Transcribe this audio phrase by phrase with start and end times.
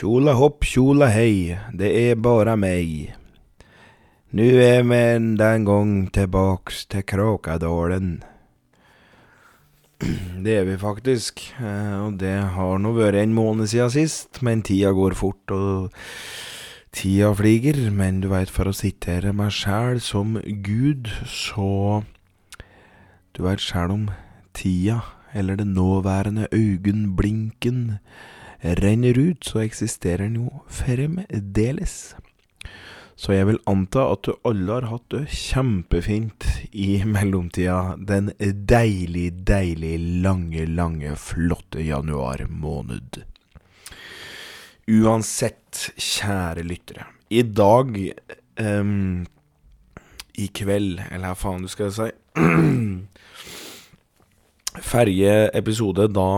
[0.00, 3.10] Tjola hopp, tjola hei, det er bara meg.
[4.32, 8.22] Nu er vi enda en gang tilbaks til Kråkadalen.
[10.46, 14.64] Det er vi faktisk, eh, og det har nå vært en måned siden sist, men
[14.64, 15.92] tida går fort, og
[16.96, 17.84] tida fliger.
[17.92, 22.00] Men du veit, for å sitere meg sjæl som Gud, så
[23.36, 24.08] Du veit sjæl om
[24.56, 25.02] tida,
[25.36, 27.98] eller det nåværende øyenblinken,
[28.60, 32.14] renner ut, så eksisterer den jo fremdeles.
[33.20, 39.26] Så jeg vil anta at du alle har hatt det kjempefint i mellomtida den deilig,
[39.44, 43.20] deilig lange, lange, flotte januar måned.
[44.88, 47.04] Uansett, kjære lyttere.
[47.28, 47.92] I dag
[48.56, 49.26] um,
[50.40, 52.08] I kveld, eller hva faen du skal si
[54.78, 56.28] Ferje episode da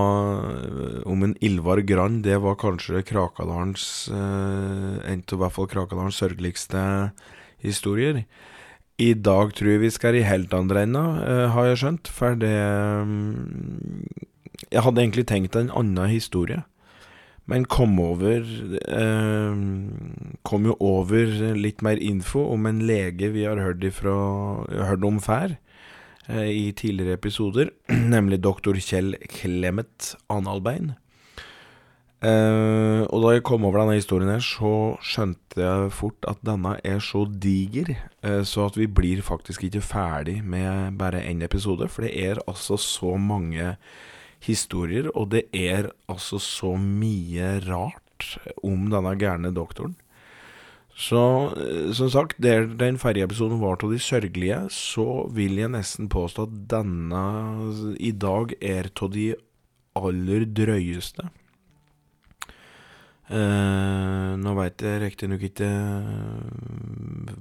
[1.05, 6.81] om en Ilvar Grand, det var kanskje Krakadalens eh, En av hvert fall Krakadalens sørgeligste
[7.61, 8.23] historier.
[8.97, 12.09] I dag tror jeg vi skal i helt andre enda, eh, har jeg skjønt.
[12.09, 12.57] For det
[13.05, 14.09] mm,
[14.71, 16.63] Jeg hadde egentlig tenkt en annen historie.
[17.45, 18.47] Men kom over
[18.87, 19.61] eh,
[20.47, 24.17] Kom jo over litt mer info om en lege vi har hørt, ifra,
[24.73, 25.59] hørt om før.
[26.31, 27.71] Eh, i tidligere episoder,
[28.15, 30.93] nemlig doktor Kjell Clemet Analbein.
[32.23, 36.77] Uh, og da jeg kom over denne historien her, så skjønte jeg fort at denne
[36.87, 41.89] er så diger, uh, så at vi blir faktisk ikke ferdig med bare én episode.
[41.91, 43.75] For det er altså så mange
[44.47, 49.99] historier, og det er altså så mye rart om denne gærne doktoren.
[51.03, 51.21] Så
[51.59, 56.47] eh, som sagt, der den ferjeepisoden var av de sørgelige, så vil jeg nesten påstå
[56.47, 57.23] at denne
[57.99, 59.33] i dag er av de
[59.99, 61.27] aller drøyeste.
[63.33, 67.37] Eh, nå veit jeg riktignok ikke eh,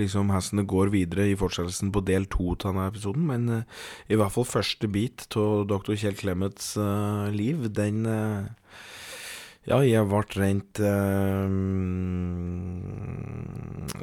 [0.00, 3.82] liksom hvordan det går videre i fortsettelsen på del to av denne episoden, men eh,
[4.08, 5.92] i hvert fall første bit av dr.
[5.98, 8.48] Kjell Clemets eh, liv, den eh,
[9.66, 11.50] ja, jeg ble rent uh,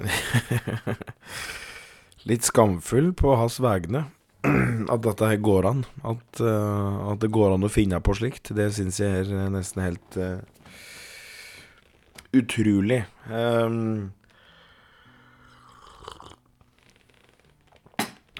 [2.30, 4.04] Litt skamfull på hans vegne.
[4.94, 5.86] At dette her går an.
[6.04, 8.46] At, uh, at, det går an å finne på slikt.
[8.56, 10.40] Det syns jeg er nesten helt uh,
[12.36, 13.02] utrolig.
[13.32, 14.12] Um,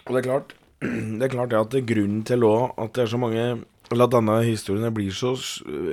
[0.04, 0.50] og det er klart
[0.84, 3.44] Det er klart at grunnen til at det er så mange
[3.94, 5.36] eller at denne historien blir så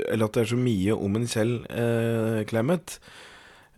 [0.08, 2.98] Eller at det er så mye om en Kjell eh, Clemet.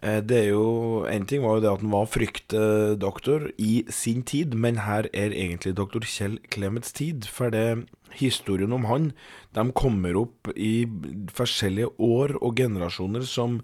[0.02, 4.22] Eh, det er jo En ting var jo det at han var fryktedoktor i sin
[4.22, 7.26] tid, men her er egentlig doktor Kjell Clemets tid.
[7.30, 9.12] For det historien om han,
[9.54, 10.84] de kommer opp i
[11.32, 13.62] forskjellige år og generasjoner som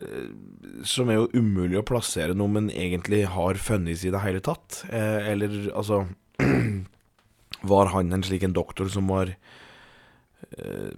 [0.00, 0.30] eh,
[0.84, 4.84] som er jo umulig å plassere noe man egentlig har funnet i det hele tatt.
[4.90, 6.06] Eh, eller altså
[7.62, 9.30] Var han en slik en doktor som var
[10.50, 10.90] eh,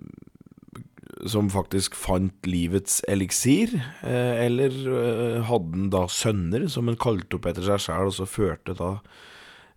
[1.29, 3.77] Som faktisk fant livets eliksir?
[4.03, 8.17] Eh, eller eh, hadde han da sønner som han kalte opp etter seg sjæl, og
[8.17, 8.91] så førte da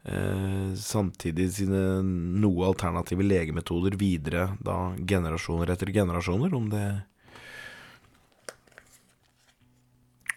[0.08, 6.56] eh, samtidig sine noe alternative legemetoder videre da generasjoner etter generasjoner?
[6.56, 6.88] Om det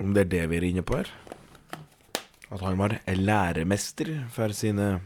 [0.00, 1.10] Om det er det vi er inne på her?
[2.50, 4.98] At han var læremester for sine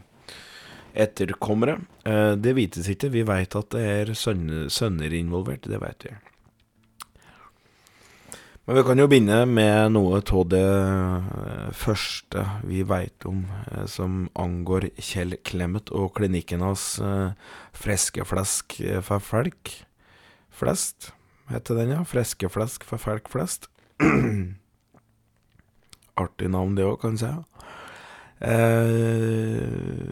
[0.95, 1.79] etterkommere.
[2.05, 3.11] Eh, det vites ikke.
[3.13, 5.67] Vi veit at det er sønner, involvert.
[5.67, 6.13] Det veit vi.
[8.65, 13.85] Men vi kan jo begynne med noe av det eh, første vi veit om eh,
[13.91, 16.95] som angår Kjell Clemet og klinikken hans
[17.75, 19.75] Freskeflesk for folk.
[20.55, 21.11] Flest,
[21.51, 22.03] heter den, ja.
[22.07, 23.67] Freskeflesk for folk flest.
[26.23, 27.74] Artig navn, det òg, kan jeg si.
[28.45, 29.61] Eh,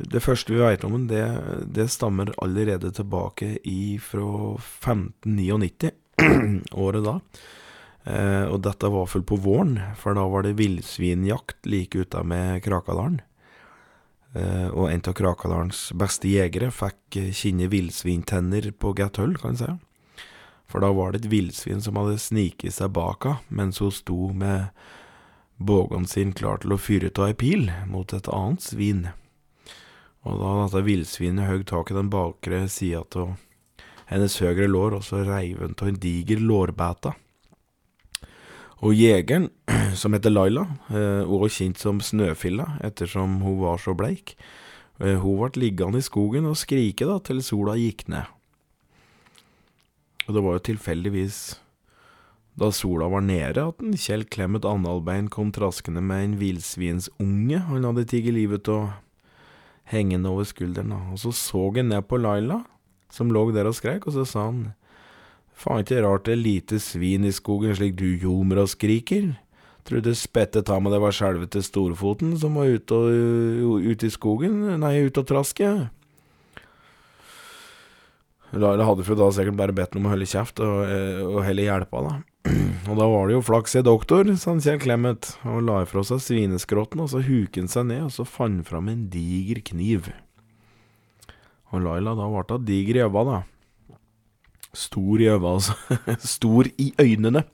[0.09, 1.25] det første vi vet om den, det,
[1.69, 5.91] det, stammer allerede tilbake i fra 1599,
[6.85, 7.19] året da.
[8.03, 12.63] Eh, og dette var fullt på våren, for da var det villsvinjakt like ute med
[12.65, 13.21] Krakadalen.
[14.33, 19.69] Eh, og en av Krakadalens beste jegere fikk kjenne villsvintenner på Gatthull, kan en si.
[20.74, 24.31] For da var det et villsvin som hadde sniket seg bak henne mens hun sto
[24.33, 24.71] med
[25.58, 29.08] bågen sin klar til å fyre av ei pil mot et annet svin.
[30.24, 33.36] Og da dette villsvinet høgg tak i den bakre sida av
[34.08, 37.14] hennes høyre lår, og så reiv han av en diger lårbæta.
[38.84, 39.50] Og jegeren,
[40.00, 44.36] som heter Laila, eh, og kjent som Snøfilla ettersom hun var så bleik,
[45.00, 48.28] eh, hun ble liggende i skogen og skrike da til sola gikk ned.
[50.28, 51.40] Og det var jo tilfeldigvis
[52.54, 57.88] Da sola var nede, at en Kjell Clemet Andalbein kom traskende med en villsvinsunge han
[57.88, 58.92] hadde tatt livet av,
[59.90, 62.62] hengende over skulderen, og så så han ned på Laila,
[63.12, 64.62] som lå der og skreik, og så sa han,
[65.58, 69.34] faen ikke rart det er lite svin i skogen slik du ljomer og skriker.
[69.84, 73.00] Trodde spettet ta meg det var skjelvete Storfoten som var ute,
[73.84, 75.72] ute i skogen, nei, ute og traske.
[78.54, 80.86] Laila hadde for da sikkert bare bedt ham om å holde kjeft og,
[81.34, 82.14] og heller hjelpe, da.
[82.90, 86.19] Og da var det jo flaks i doktor, sa Kjell Clemet, og la ifra seg
[86.24, 90.12] svineskrotten, og så huket han seg ned, og så fant han fram en diger kniv.
[91.74, 93.40] Og Laila, da ble hun diger i øva, da.
[94.74, 95.78] Stor i øva, altså.
[96.36, 97.45] Stor i øynene.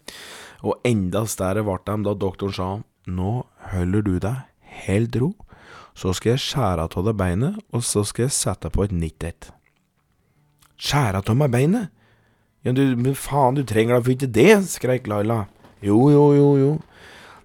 [0.66, 2.70] Og enda større ble de da doktoren sa
[3.10, 3.34] nå
[3.72, 4.44] holder du deg
[4.86, 5.32] helt ro,
[5.98, 9.26] så skal jeg skjære av deg beinet, og så skal jeg sette på et nytt
[9.26, 9.50] et.
[10.80, 11.90] Skjære av meg beinet?
[12.62, 15.46] Ja, du, men faen, du trenger da for ikke det, skreik Laila.
[15.86, 16.72] Jo, jo, jo, jo.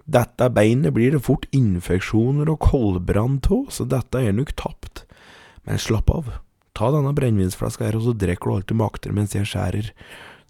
[0.05, 5.05] Dette beinet blir det fort infeksjoner og koldbrann av, så dette er nok tapt.
[5.65, 6.29] Men slapp av.
[6.75, 9.93] Ta denne brennevinsflaska her, og så drikker du alt du makter mens jeg skjærer.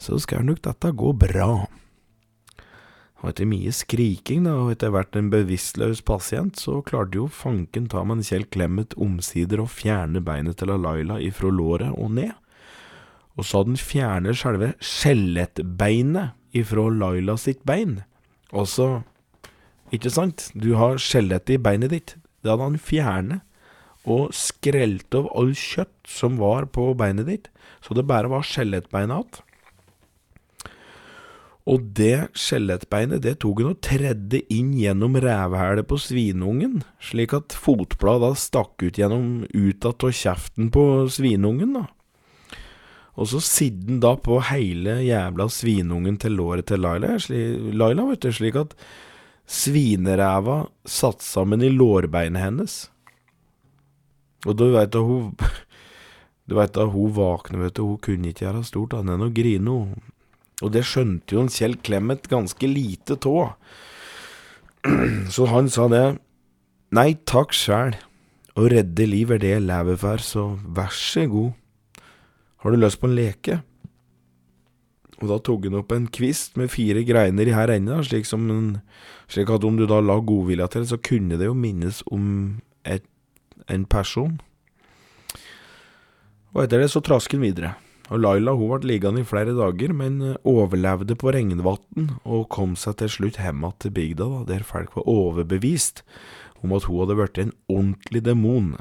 [0.01, 1.67] Så skal nok dette gå bra.
[3.21, 7.85] Og etter mye skriking, da, og etter hvert en bevisstløs pasient, så klarte jo fanken
[7.89, 12.33] ta med en Kjell Clemet omsider å fjerne beinet til Laila ifra låret og ned
[13.35, 17.99] og så hadde han fjernet selve skjelettbeinet ifra Laila sitt bein.
[18.55, 18.87] Og så,
[19.91, 22.15] ikke sant, du har skjelettet i beinet ditt.
[22.43, 23.43] Det hadde han fjernet,
[24.05, 27.49] og skrelt av all kjøtt som var på beinet ditt,
[27.81, 29.41] så det bare var skjelettbeinet igjen.
[31.65, 37.55] Og det skjelettbeinet det tok han og tredde inn gjennom rævhælet på svinungen, slik at
[37.57, 41.87] fotbladet stakk ut gjennom utad av kjeften på svinungen, da.
[43.15, 47.15] Og så sidde han da på hele jævla svinungen til låret til Laila,
[47.71, 48.75] Laila vet du, slik at
[49.47, 52.75] svineræva satt sammen i lårbeinet hennes.
[54.45, 55.31] Og du veit da hun
[56.45, 59.33] Du veit at hun våkner, vet du, hun kunne ikke gjøre stort annet enn å
[59.33, 59.77] grine,
[60.61, 63.55] Og det skjønte jo en Kjell Clemet ganske lite tå.
[65.33, 66.05] Så han sa det.
[66.93, 67.97] Nei takk sjæl.
[68.55, 71.49] Å redde liv er det jeg lever for, så vær så god.
[72.65, 73.59] Har du lyst på en leke?
[75.21, 79.51] Og da tok han opp en kvist med fire greiner i her ende, slik, slik
[79.53, 82.25] at om du da la godvilja til, så kunne det jo minnes om
[82.81, 83.05] et,
[83.69, 84.39] en person.
[86.55, 87.75] Og etter det så trask han videre.
[88.09, 92.97] Og Laila hun ble liggende i flere dager, men overlevde på regnvann og kom seg
[92.97, 96.01] til slutt hjem igjen til bygda, da, der folk var overbevist
[96.65, 98.73] om at hun hadde blitt en ordentlig demon.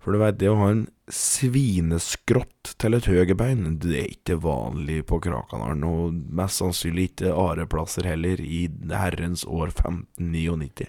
[0.00, 5.02] For du veit, det å ha en svineskrott til et høyrebein, det er ikke vanlig
[5.10, 10.88] på Krakanaren, og mest sannsynlig ikke areplasser heller, i herrens år 1599.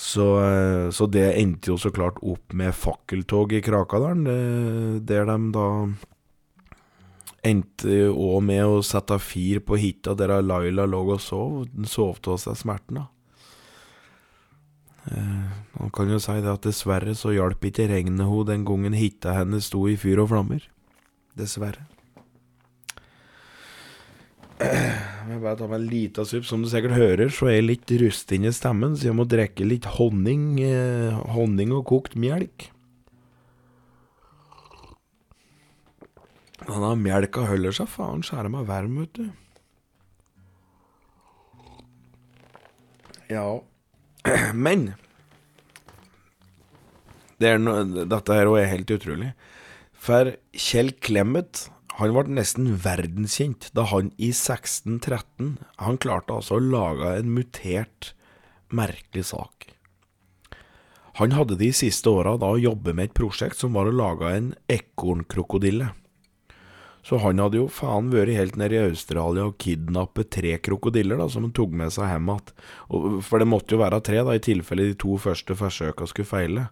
[0.00, 5.36] Så, eh, så det endte jo så klart opp med fakkeltog i Krakadalen, der de
[5.52, 5.66] da
[7.46, 12.20] endte òg med å sette fyr på hytta der Laila lå og sov, Den sov
[12.26, 13.06] av seg smerten, da.
[15.10, 15.50] Eh,
[15.80, 19.34] man kan jo si det at dessverre så hjalp ikke regnet ho den gangen hytta
[19.40, 20.66] hennes sto i fyr og flammer.
[21.38, 21.86] Dessverre.
[24.60, 26.44] Jeg bare tar meg en liten supp.
[26.46, 29.66] Som du sikkert hører, så er jeg litt rusten i stemmen, så jeg må drikke
[29.66, 32.68] litt honning, eh, honning og kokt melk.
[36.60, 39.30] Denne melka holder seg faen skjære meg varm, vet du.
[43.30, 43.62] Ja
[44.54, 44.92] Men
[47.40, 49.32] det no, dette her er helt utrolig.
[49.96, 51.68] For Kjell Clemet
[52.00, 58.14] han ble nesten verdenskjent da han i 1613 Han klarte altså å lage en mutert,
[58.72, 59.70] merkelig sak.
[61.20, 64.52] Han hadde de siste åra da jobbet med et prosjekt som var å lage en
[64.72, 65.90] ekornkrokodille.
[67.06, 71.28] Så han hadde jo faen vært helt nede i Australia og kidnappet tre krokodiller da,
[71.32, 72.52] som han tok med seg hjem igjen.
[73.24, 76.68] For det måtte jo være tre, da, i tilfelle de to første forsøka skulle feile.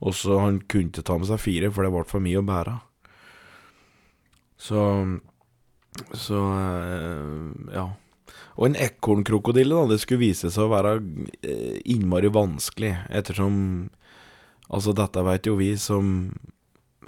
[0.00, 2.46] Og så han kunne ikke ta med seg fire, for det ble for mye å
[2.46, 2.76] bære.
[4.60, 4.84] Så
[6.14, 7.88] Så øh, ja.
[8.56, 10.98] Og en ekornkrokodille, da, det skulle vise seg å være
[11.46, 13.90] eh, innmari vanskelig, ettersom
[14.70, 16.30] Altså, dette vet jo vi som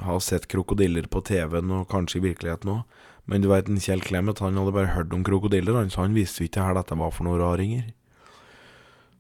[0.01, 3.01] har sett krokodiller på TV-en og kanskje i virkeligheten òg.
[3.31, 6.47] Men du veit, Kjell Clemet han hadde bare hørt om krokodiller, han, så han visste
[6.47, 7.93] ikke hva dette var for noen raringer.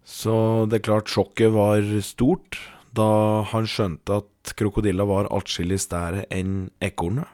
[0.02, 2.59] Så det er klart sjokket var stort
[2.93, 7.31] da han skjønte at krokodiller var atskillig større enn ekornet.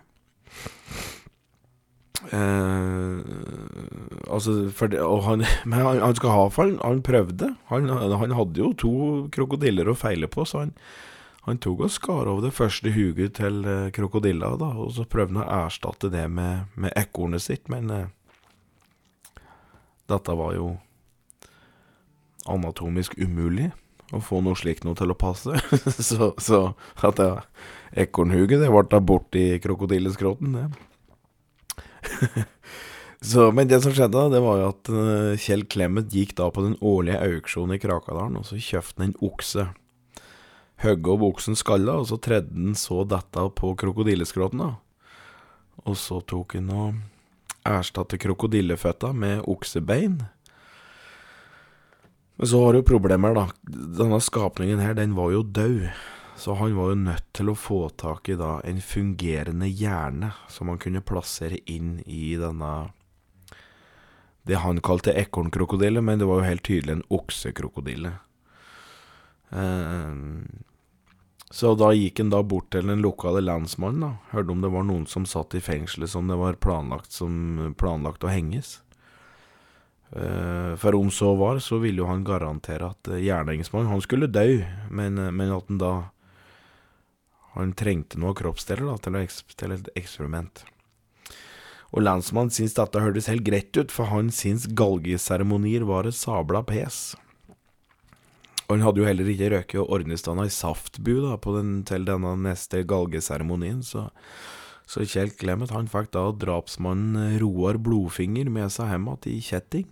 [2.35, 3.19] Eh,
[4.29, 4.55] altså
[4.91, 7.55] det, han, Men han, han skal ha for han, han prøvde.
[7.73, 8.95] Han, han hadde jo to
[9.35, 10.75] krokodiller å feile på, så han,
[11.47, 15.39] han tok og skar over det første huget til eh, krokodilla, da, og så prøvde
[15.39, 18.09] han å erstatte det med, med ekornet sitt, men eh,
[20.09, 20.73] dette var jo
[22.49, 23.71] anatomisk umulig
[24.15, 25.57] å få noe slikt noe til å passe.
[26.11, 26.61] så, så
[27.05, 27.33] at ja,
[28.05, 30.69] ekornhuget, det ble da borti krokodilleskrotten, det.
[33.31, 36.65] så, men det som skjedde, det var jo at uh, Kjell Clemet gikk da på
[36.65, 39.69] den årlige auksjonen i Krakadalen, og så kjøpte han en okse.
[40.79, 44.63] Høgge opp oksen skalla, og så tredde han så dette på krokodilleskrotten.
[45.85, 47.01] Og så tok han og
[47.69, 50.21] erstatte krokodilleføtta med oksebein.
[52.39, 53.49] Men så har du problemer, da.
[53.67, 55.89] Denne skapningen her, den var jo død.
[56.39, 60.71] Så han var jo nødt til å få tak i da en fungerende hjerne som
[60.71, 62.93] han kunne plassere inn i denne
[64.47, 68.13] Det han kalte ekornkrokodille, men det var jo helt tydelig en oksekrokodille.
[69.51, 70.15] Eh,
[71.51, 74.11] så da gikk han da bort til den lokale landsmannen, da.
[74.35, 78.27] Hørte om det var noen som satt i fengselet som det var planlagt, som, planlagt
[78.27, 78.79] å henges.
[80.13, 84.31] Uh, for om så var, så ville jo han garantere at uh, gjerningsmannen Han skulle
[84.33, 85.91] dø, men, uh, men, at han da
[87.59, 89.19] Han trengte noen kroppsdeler da, til,
[89.61, 90.65] til, et eksperiment.
[91.93, 96.63] Og lensmannen syntes dette hørtes helt greit ut, for han syntes galgeseremonier var et sabla
[96.65, 97.17] pes.
[98.69, 102.35] Og han hadde jo heller ikke røket og ordnestanda i saftbu da, den, til denne
[102.45, 104.11] neste galgeseremonien, så
[104.89, 109.89] så Kjell Clemet han fikk da drapsmannen Roar Blodfinger med seg hjem igjen i kjetting.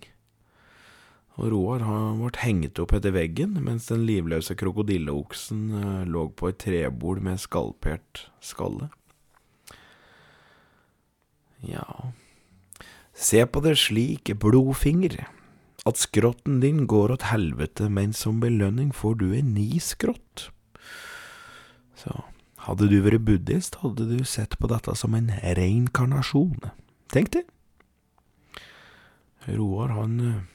[1.37, 6.49] Og Roar han ble hengt opp etter veggen, mens den livløse krokodilleoksen uh, lå på
[6.49, 8.89] et trebord med skalpert skalle.
[11.61, 11.85] Ja
[13.17, 15.23] Se på det slik, Blodfinger,
[15.87, 20.49] at skrotten din går åt helvete, men som belønning får du en ny skrott.
[21.97, 22.13] Så
[22.67, 26.69] hadde du vært buddhist, hadde du sett på dette som en reinkarnasjon.
[27.13, 27.45] Tenk det.
[29.47, 30.47] Roar, han,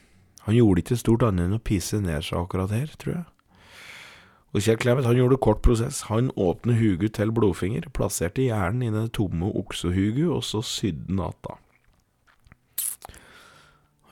[0.45, 3.25] han gjorde ikke stort annet enn å pisse ned seg akkurat her, tror jeg.
[4.53, 6.03] Og Kjell Clemet han gjorde kort prosess.
[6.11, 11.25] Han åpnet huget til Blodfinger, plasserte hjernen i det tomme oksehuget, og så sydde han
[11.25, 11.72] att.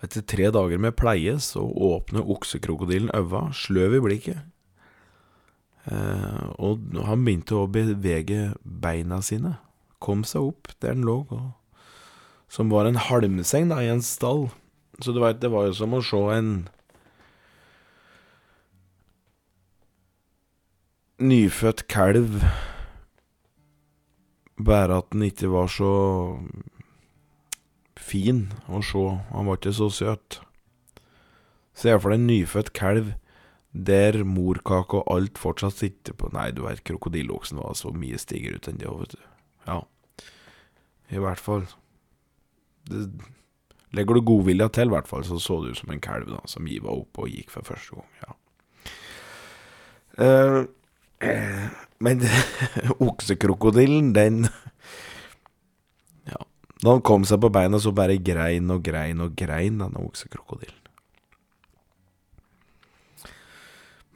[0.02, 4.42] Etter tre dager med pleie så åpner oksekrokodillen øva, sløv i blikket,
[5.90, 9.56] Eh, og han begynte å bevege beina sine.
[10.02, 11.88] Kom seg opp der den lå, og,
[12.52, 14.50] som var en halmseng da, i en stall.
[15.02, 16.52] Så du veit, det var jo som å se en
[21.22, 22.42] nyfødt kalv,
[24.62, 25.94] bare at den ikke var så
[28.12, 29.04] fin å se.
[29.32, 30.40] Han var ikke så søt.
[31.78, 33.14] Se for deg en nyfødt kalv
[33.72, 38.60] der morkake og alt fortsatt sitter på Nei, du vet, krokodilleoksen var så mye stiggere
[38.60, 39.22] ut enn det vet du.
[39.68, 39.78] Ja.
[41.12, 41.64] I hvert fall.
[42.90, 43.08] Det,
[43.96, 46.42] legger du godvilja til, i hvert fall, så så du ut som en kalv da,
[46.50, 48.12] som giva opp og gikk for første gang.
[48.26, 48.36] Ja.
[50.22, 50.62] Uh,
[52.06, 52.24] men
[53.10, 54.46] oksekrokodillen, den.
[56.82, 60.78] Da han kom seg på beina, så bare grein og grein og grein, denne oksekrokodillen.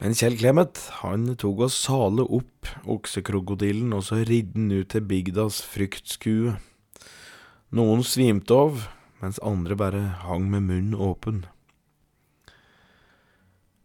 [0.02, 5.06] Men Kjell Clemet, han tok og sale opp oksekrokodillen, og så ridde han ut til
[5.08, 6.56] bygdas fryktskue.
[7.76, 8.82] Noen svimte av,
[9.22, 11.44] mens andre bare hang med munnen åpen.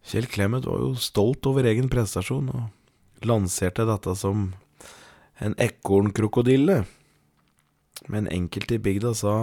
[0.03, 4.49] Kjell Clemet var jo stolt over egen prestasjon, og lanserte dette som
[5.39, 6.81] en ekornkrokodille.
[8.09, 9.35] Men enkelte i bygda sa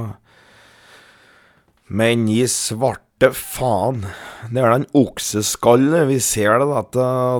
[1.88, 4.02] Men gi svarte faen.
[4.50, 6.04] Det er da en okseskalle.
[6.10, 6.98] Vi ser det, at,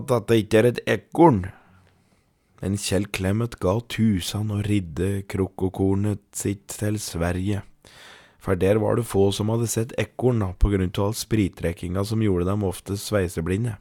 [0.08, 1.42] dette ikke er et ekorn.
[2.62, 7.62] Men Kjell Clemet ga tusen og ridde krokokornet sitt til Sverige.
[8.42, 12.22] For der var det få som hadde sett ekorn, på grunn av all spritdrikkinga som
[12.24, 13.76] gjorde dem ofte sveiseblinde.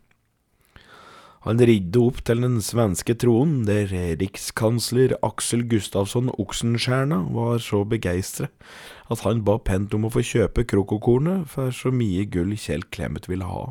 [1.48, 3.88] Han ridde opp til den svenske tronen, der
[4.20, 8.52] rikskansler Aksel Gustavsson Oxenstierna var så begeistret
[9.08, 13.30] at han ba pent om å få kjøpe krokokornet for så mye gull Kjell Clemet
[13.32, 13.62] ville ha.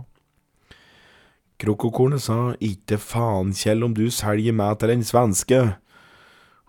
[1.60, 5.58] Krokokornet sa ikke faen, Kjell, om du selger meg til den svenske.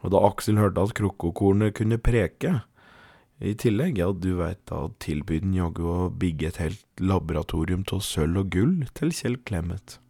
[0.04, 2.58] Og da Aksel hørte at krokokornet kunne preke,
[3.40, 8.04] i tillegg, ja, du veit, da tilbød han jaggu å bygge et helt laboratorium av
[8.04, 10.02] sølv og gull til Kjell Clemet.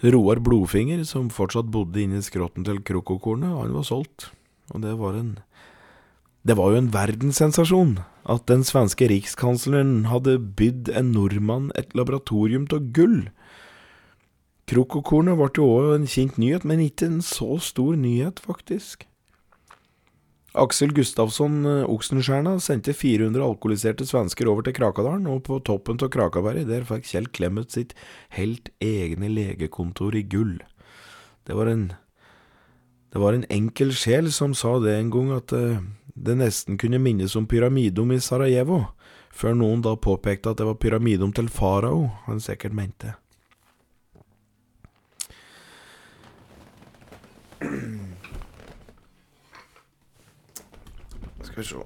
[0.00, 4.30] Roar Blodfinger, som fortsatt bodde inne i skrotten til krokokornet, han var solgt,
[4.72, 5.38] og det var en
[6.40, 12.64] Det var jo en verdenssensasjon at den svenske rikskansleren hadde bydd en nordmann et laboratorium
[12.72, 13.28] av gull.
[14.70, 19.04] Krokokornet ble jo òg en kjent nyhet, men ikke en så stor nyhet, faktisk.
[20.58, 26.66] Aksel Gustafsson Oksenstierna sendte 400 alkoholiserte svensker over til Krakadalen, og på toppen av Krakaberget
[26.66, 27.94] der fikk Kjell Clemet sitt
[28.34, 30.58] helt egne legekontor i gull.
[31.46, 31.92] Det var en
[33.12, 35.82] Det var en enkel sjel som sa det en gang, at uh,
[36.14, 38.84] det nesten kunne minnes om pyramidom i Sarajevo,
[39.34, 43.16] før noen da påpekte at det var pyramidom til farao han sikkert mente.
[51.50, 51.76] Skal vi se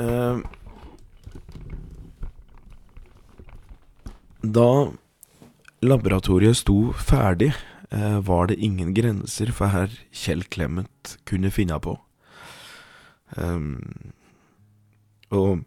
[0.00, 0.40] uh,
[4.40, 4.68] Da
[5.84, 7.52] laboratoriet sto ferdig,
[7.92, 11.98] uh, var det ingen grenser for her Kjell Clemet kunne finne på.
[13.36, 14.12] Um,
[15.28, 15.66] og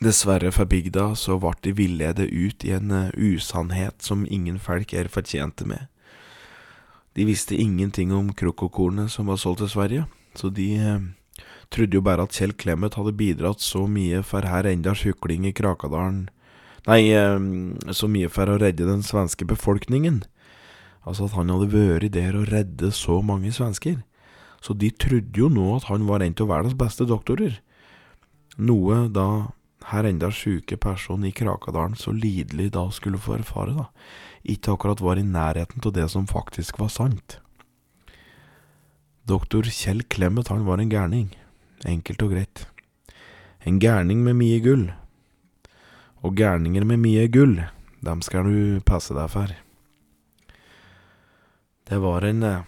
[0.00, 4.96] dessverre for bygda så ble de villedet ut i en uh, usannhet som ingen folk
[4.96, 5.84] er fortjente med.
[7.12, 10.08] De visste ingenting om krokokornet som var solgt til Sverige.
[10.38, 11.00] Så de eh,
[11.72, 15.56] trodde jo bare at Kjell Clemet hadde bidratt så mye for her enda hukling i
[15.56, 16.28] Krakadalen
[16.82, 17.38] Nei, eh,
[17.94, 20.24] så mye for å redde den svenske befolkningen.
[21.06, 24.00] Altså at han hadde vært der og redde så mange svensker.
[24.62, 27.60] Så de trodde jo nå at han var en av verdens beste doktorer.
[28.58, 29.54] Noe da
[29.90, 33.88] her enda sjuke person i Krakadalen så lidelig da skulle få erfare, da.
[34.42, 37.38] Ikke akkurat var i nærheten av det som faktisk var sant.
[39.22, 41.28] Doktor Kjell Clemet, han var en gærning.
[41.86, 42.66] Enkelt og greit.
[43.62, 44.88] En gærning med mye gull.
[46.26, 47.60] Og gærninger med mye gull,
[48.02, 49.54] dem skal du passe deg for.
[51.86, 52.66] Det var en eh,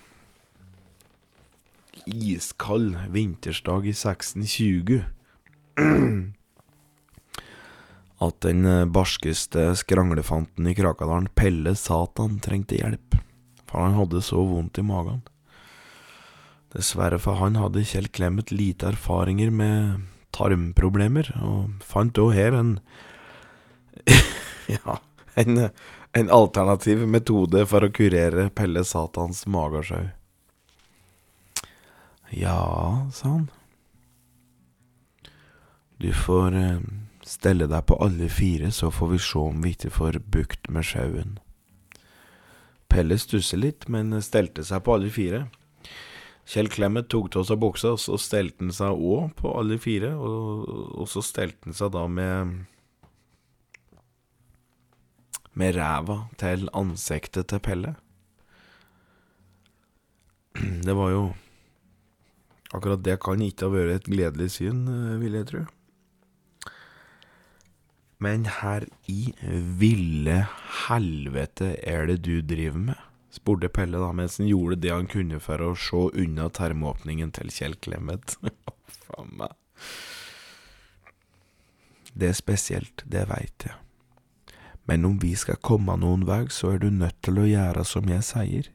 [2.07, 5.03] iskald vintersdag i 1620
[8.27, 13.19] at den eh, barskeste skranglefanten i Krakadalen, Pelle Satan, trengte hjelp,
[13.67, 15.25] for han hadde så vondt i magen.
[16.75, 22.73] Dessverre for han hadde Kjell Clemet lite erfaringer med tarmproblemer, og fant òg her en
[24.75, 24.99] Ja,
[25.39, 25.69] en,
[26.17, 30.09] en, alternativ metode for å kurere Pelle Satans magesjau.
[32.35, 33.49] Ja, sa han.
[36.03, 36.81] Du får eh,
[37.23, 40.89] stelle deg på alle fire, så får vi se om vi ikke får bukt med
[40.89, 41.37] sjauen.
[42.91, 45.45] Pelle stusset litt, men stelte seg på alle fire.
[46.45, 50.13] Kjell Clemet tok av seg buksa, og så stelte han seg òg på alle fire.
[50.17, 50.69] Og,
[51.01, 52.63] og så stelte han seg da med
[55.55, 57.95] Med ræva til ansiktet til Pelle.
[60.87, 61.25] Det var jo
[62.75, 65.61] Akkurat det kan ikke ha vært et gledelig syn, eh, vil jeg tro.
[68.19, 69.31] Men her i
[69.79, 70.41] ville
[70.89, 73.13] helvete er det du driver med?
[73.35, 77.51] Spurte Pelle da, mens han gjorde det han kunne for å se unna termåpningen til
[77.55, 78.37] Kjell Clemet.
[79.05, 79.57] Faen meg.
[82.14, 83.75] Det er spesielt, det veit jeg.
[84.87, 88.09] Men om vi skal komme noen vei, så er du nødt til å gjøre som
[88.11, 88.68] jeg sier.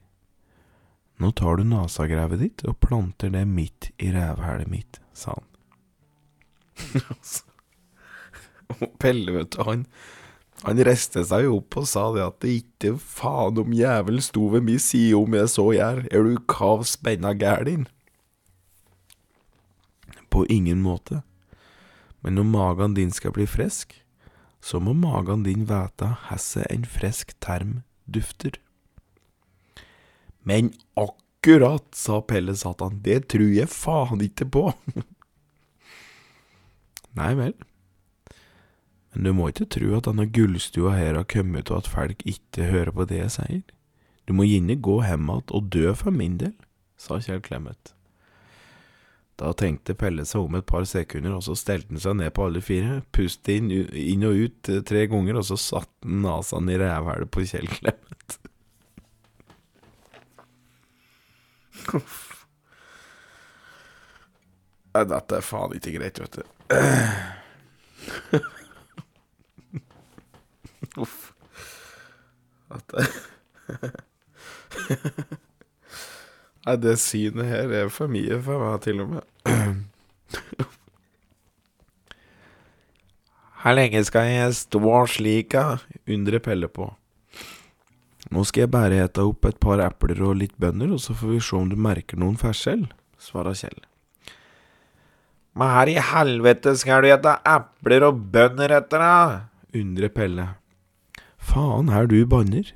[1.19, 5.47] Nå tar du nasagrevet ditt og planter det midt i rævhælet mitt, sa han.
[9.01, 9.85] Pelle, vet du, han
[10.65, 14.65] han reiste seg opp og sa det at det ikke faen om jævel sto ved
[14.67, 17.87] mi side om jeg så gjær, er du kav spenna gæren?
[20.29, 21.21] På ingen måte,
[22.21, 23.95] men når magen din skal bli frisk,
[24.61, 28.59] så må magen din vite hesse en frisk term dufter.
[30.43, 34.65] Men akkurat, sa Pelle Satan, det tror jeg faen ikke på.
[37.19, 37.55] Nei vel.
[39.19, 42.63] Men du må ikke tro at denne gullstua her har kommet av at folk ikke
[42.69, 43.63] hører på det jeg sier.
[44.23, 46.55] Du må gjerne gå hjem igjen og dø for min del,
[46.95, 47.91] sa Kjell Clemet.
[49.35, 52.47] Da tenkte Pelle seg om et par sekunder, og så stelte han seg ned på
[52.47, 56.55] alle fire, pustet inn, inn og ut eh, tre ganger, og så satte han nesa
[56.63, 58.39] i rævhælet på Kjell Clemet.
[65.11, 66.43] Dette er faen ikke greit, vet du.
[72.69, 72.93] At
[76.65, 79.23] Nei, det synet her er for mye for meg, til og med.
[83.59, 85.77] Hvor lenge skal jeg stå slik, da?
[86.07, 86.85] undrer Pelle på.
[88.29, 91.33] Nå skal jeg bare ete opp et par epler og litt bønner, og så får
[91.33, 92.85] vi se om du merker noen forskjell,
[93.19, 93.81] svarer Kjell.
[95.57, 99.39] Men her i helvete skal du ete epler og bønner etter deg?
[99.81, 100.45] undrer Pelle.
[101.49, 102.67] Faen er du banner?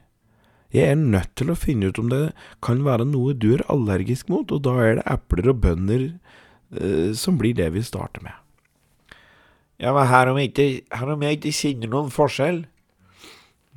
[0.73, 2.31] Jeg er nødt til å finne ut om det
[2.65, 7.11] kan være noe du er allergisk mot, og da er det epler og bønner eh,
[7.13, 8.33] som blir det vi starter med.
[9.77, 12.63] Ja, men her om, ikke, her om jeg ikke kjenner noen forskjell?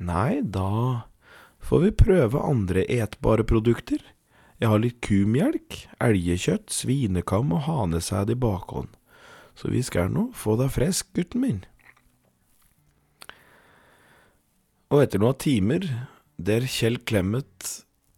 [0.01, 1.05] Nei, da
[1.61, 4.01] får vi prøve andre etbare produkter.
[4.57, 8.89] Jeg har litt kumelk, elgkjøtt, svinekam og hanesæd i bakhånd,
[9.53, 11.65] så vi skal nå få deg frisk, gutten min.
[14.87, 15.83] Og etter noen timer
[16.39, 17.71] der Kjell Clemet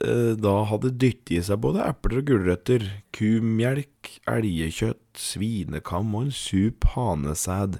[0.05, 6.35] eh, da hadde dyttet i seg både epler og gulrøtter, kumelk, elgkjøtt, svinekam og en
[6.35, 7.79] sup hanesæd.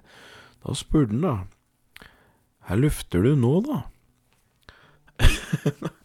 [0.65, 1.35] Da spurte han da,
[2.69, 3.79] her lufter du nå, da?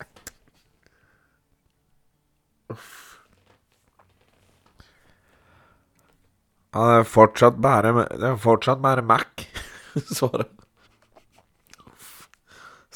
[6.74, 9.44] Det er fortsatt bare, det er fortsatt bare Mac,
[10.18, 10.48] svarer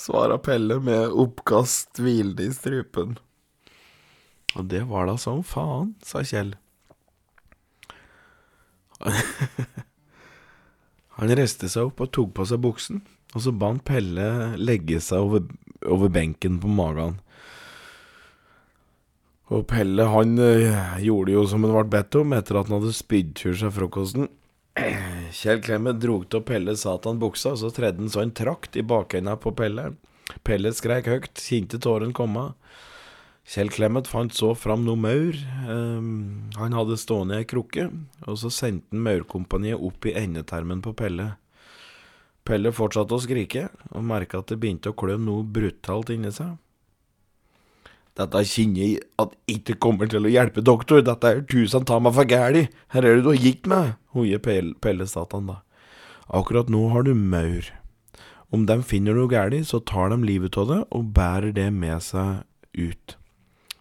[0.08, 3.18] Svara Pelle med oppkast hvilende i strupen.
[4.56, 6.54] Og det var da som faen, sa Kjell.
[11.18, 13.02] Han reiste seg opp og tok på seg buksen,
[13.34, 15.44] og så ba han Pelle legge seg over,
[15.84, 17.18] over benken på magen.
[19.52, 20.72] Og Pelle han øh,
[21.04, 24.30] gjorde jo som han ble bedt om etter at han hadde spydtur seg frokosten.
[25.34, 29.36] Kjell Clemet drog til Pelle satan buksa, så tredde han så en trakt i bakenda
[29.40, 29.92] på Pelle.
[30.44, 32.52] Pelle skreik høyt, kjente tåren komme.
[33.48, 35.36] Kjell Clemet fant så fram noe maur
[35.70, 37.88] um, han hadde stående i ei krukke,
[38.28, 41.30] og så sendte han maurkompaniet opp i endetermen på Pelle.
[42.48, 46.56] Pelle fortsatte å skrike, og merka at det begynte å klø noe brutalt inni seg.
[48.18, 52.16] Dette kjenner jeg at ikke kommer til å hjelpe, doktor, dette er tusen ta meg
[52.16, 55.60] for gæli, her er det du har gitt meg, hoier Pelle Satan da.
[56.34, 57.70] Akkurat nå har du maur.
[58.50, 62.02] Om de finner noe gæli, så tar de livet av det og bærer det med
[62.02, 62.42] seg
[62.74, 63.14] ut.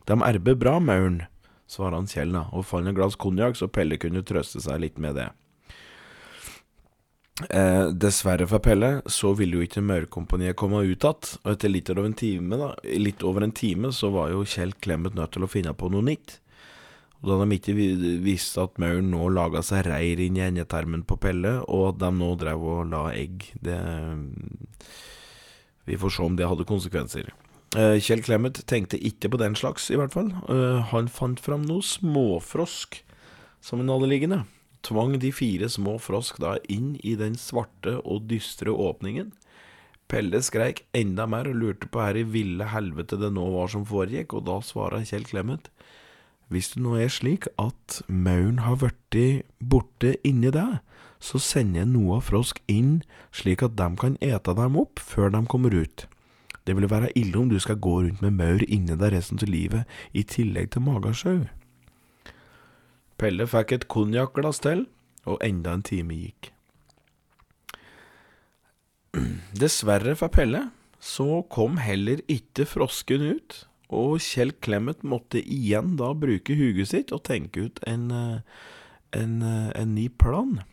[0.08, 1.24] De erber bra, mauren,
[1.68, 5.02] svarer han Kjell da, og fant et glass konjakk så Pelle kunne trøste seg litt
[5.02, 5.32] med det.
[7.38, 11.92] Eh, dessverre for Pelle så ville jo ikke Maurkompaniet komme ut igjen, og etter litt
[11.94, 15.52] over time da, litt over en time så var jo Kjell Clemet nødt til å
[15.52, 16.40] finne på noe nytt.
[17.22, 17.76] Og Da de ikke
[18.26, 22.12] visste at mauren nå laga seg reir inn i endetarmen på Pelle, og at de
[22.14, 23.78] nå drev og la egg det,
[25.86, 27.32] Vi får se om det hadde konsekvenser.
[27.78, 30.34] Eh, Kjell Clemet tenkte ikke på den slags, i hvert fall.
[30.50, 33.04] Eh, han fant fram noe småfrosk
[33.62, 34.46] som han hadde liggende
[34.86, 39.32] tvang de fire små frosk da inn i den svarte og dystre åpningen.
[40.08, 43.84] Pelle skreik enda mer og lurte på her i ville helvete det nå var som
[43.88, 45.68] foregikk, og da svarer Kjell Clemet.
[46.48, 50.78] Hvis det nå er slik at mauren har blitt borte inni deg,
[51.20, 53.02] så sender jeg noe av frosk inn
[53.36, 56.06] slik at de kan ete dem opp før de kommer ut.
[56.68, 59.52] Det vil være ille om du skal gå rundt med maur inni deg resten av
[59.52, 61.40] livet, i tillegg til magesjau.
[63.18, 64.86] Pelle fikk et konjakkglass til,
[65.28, 66.52] og enda en time gikk.
[69.58, 70.68] Dessverre for Pelle
[71.02, 73.58] så kom heller ikke frosken ut,
[73.94, 78.40] og Kjell Clemet måtte igjen da bruke huget sitt og tenke ut en, eh,
[79.14, 80.64] en, eh, en ny plan.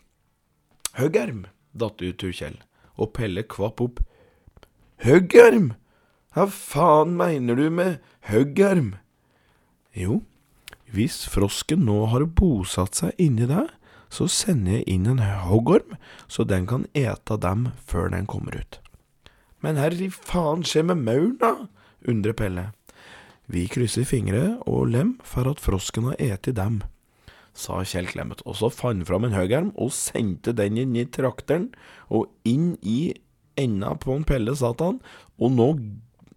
[0.95, 2.59] Høggerm, datt ut til Kjell,
[2.99, 4.01] og Pelle kvapp opp.
[5.05, 5.75] Høggerm?
[6.35, 8.95] Hva faen mener du med høggerm?
[9.95, 10.25] Jo,
[10.95, 13.69] hvis frosken nå har bosatt seg inni deg,
[14.15, 15.97] så sender jeg inn en hoggorm,
[16.31, 18.79] så den kan ete dem før den kommer ut.
[19.65, 21.55] Men herre faen skjer med mauren, da?
[22.07, 22.69] undrer Pelle.
[23.51, 26.83] Vi krysser fingre og lem for at frosken har eti dem,
[27.55, 31.71] sa Kjell Clemet, og så fant fram en høggerm og sendte den inn i trakteren
[32.09, 33.15] og inn i
[33.61, 34.99] enda på en Pelle Satan,
[35.39, 35.69] og nå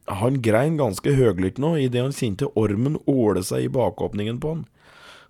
[0.08, 4.66] han grein ganske høglytt nå idet han kjente ormen åle seg i bakåpningen på han.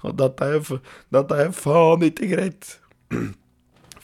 [0.05, 0.79] Og dette er,
[1.13, 2.75] dette er faen ikke greit.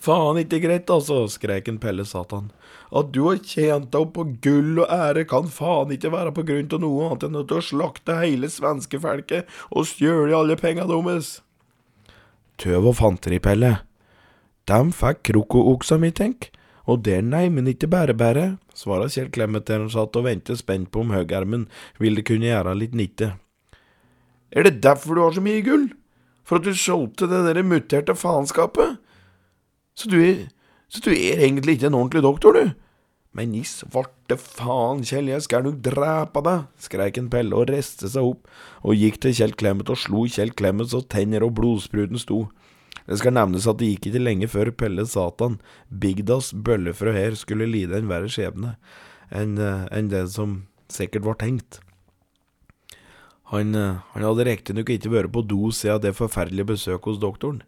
[0.06, 2.50] faen ikke greit, altså, skrek en Pelle Satan.
[2.94, 6.46] At du har tjent deg opp på gull og ære, kan faen ikke være på
[6.50, 10.90] grunn av noe annet enn at du har slakta hele svenskefolket og stjålet alle penga
[10.90, 11.40] deres.
[12.62, 13.78] Tøv og fanteri, Pelle.
[14.70, 16.52] Dem fikk krokooksa mi, tenk.
[16.90, 20.60] Og der nei, men ikke bare bare, svarer Kjell Clemet der han satt og ventet
[20.60, 21.68] spent på om høgermen
[22.04, 23.34] ville kunne gjøre litt nytte.
[24.52, 25.88] Er det derfor du har så mye gull?
[26.44, 29.00] For at du solgte det der muterte faenskapet?
[29.96, 30.50] Så du er,
[30.92, 32.74] så du er egentlig ikke en ordentlig doktor, du?
[33.34, 38.12] Men i svarte faen, Kjell, jeg skal nok drepe deg, skreik en Pelle og reiste
[38.12, 38.52] seg opp
[38.86, 42.44] og gikk til Kjell Clemet og slo Kjell Clemet så tenner og blodspruten sto.
[43.08, 45.58] Det skal nevnes at det gikk ikke lenge før Pelle Satan,
[45.90, 48.78] Bigdas bøllefrø her, skulle lide en verre skjebne
[49.34, 50.62] enn en det som
[50.94, 51.80] sikkert var tenkt.
[53.54, 57.62] Han, eh, han hadde riktignok ikke vært på do siden det forferdelige besøket hos doktoren,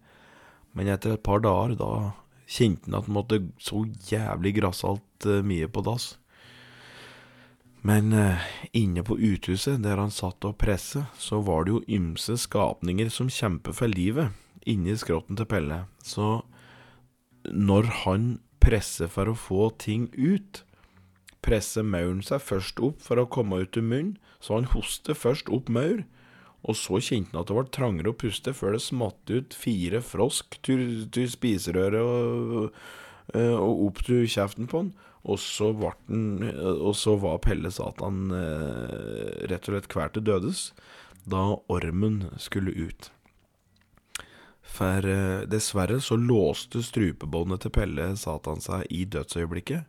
[0.73, 2.15] men etter et par dager, da
[2.49, 6.15] kjente han at han måtte så jævlig grassalt eh, mye på dass.
[7.85, 12.39] Men eh, inne på uthuset, der han satt og presse, så var det jo ymse
[12.41, 14.33] skapninger som kjemper for livet
[14.69, 15.85] inni skrotten til Pelle.
[16.03, 16.41] Så
[17.45, 18.27] når han
[18.63, 20.63] presser for å få ting ut,
[21.45, 25.49] presser mauren seg først opp for å komme ut i munnen, så han hoster først
[25.53, 26.03] opp maur,
[26.65, 30.01] og så kjente han at det ble trangere å puste før det smatt ut fire
[30.01, 32.79] frosk til spiserøret og,
[33.37, 34.93] eh, og opp til kjeften på han.
[35.25, 35.71] Og så,
[36.09, 40.67] den, og så var Pelle Satan eh, rett og slett kvalt til dødes
[41.25, 43.09] da ormen skulle ut.
[44.65, 49.85] For eh, dessverre så låste strupebåndet til Pelle Satan seg i dødsøyeblikket.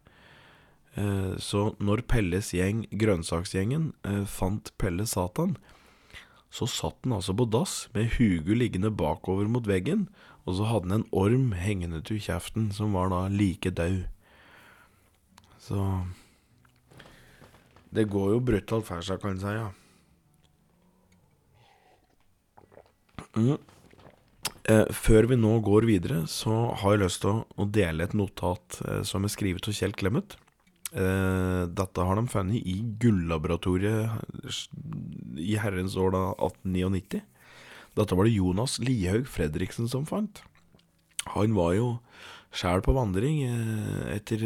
[0.96, 5.56] Eh, så når Pelles gjeng, grønnsaksgjengen, eh, fant Pelle Satan,
[6.50, 10.06] så satt han altså på dass med huget liggende bakover mot veggen,
[10.46, 14.06] og så hadde han en orm hengende til kjeften som var da like død.
[15.58, 16.06] Så
[17.90, 19.70] Det går jo brutalt for seg, kan en si, ja.
[23.36, 23.75] Mm.
[24.66, 28.81] Eh, før vi nå går videre, så har jeg lyst til å, dele et notat
[28.83, 30.35] eh, som er skrevet av Kjell Clemet.
[30.90, 34.11] Eh, dette har de funnet i Gullaboratoriet
[35.38, 37.22] i herrens år da 1899.
[37.96, 40.42] Dette var det Jonas Lihaug Fredriksen som fant.
[41.37, 41.88] Han var jo
[42.55, 43.42] sjæl på vandring
[44.12, 44.44] etter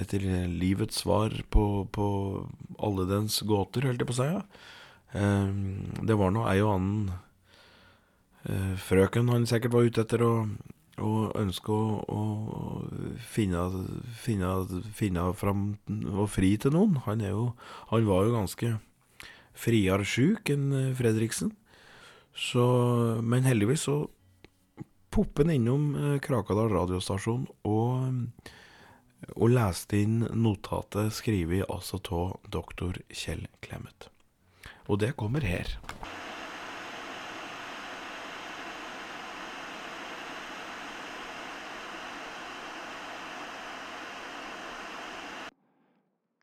[0.00, 2.06] etter livets svar på, på
[2.80, 4.28] alle dens gåter, holdt jeg på å si.
[4.30, 4.40] Ja.
[6.08, 7.10] Det var nå ei og annen
[8.86, 10.32] frøken han sikkert var ute etter å,
[11.02, 12.20] og ønske å, å
[13.32, 13.64] finne,
[14.16, 14.50] finne,
[14.96, 15.68] finne fram
[16.14, 17.00] og fri til noen.
[17.06, 17.48] Han, jo,
[17.92, 18.74] han var jo ganske
[19.56, 21.54] friarsjuk, enn Fredriksen.
[22.36, 22.66] Så,
[23.24, 24.02] men heldigvis så
[25.12, 28.52] popper han innom Krakadal radiostasjon og
[29.34, 34.10] og leste inn notatet skrevet altså av doktor Kjell Clemet.
[34.86, 35.78] Og det kommer her.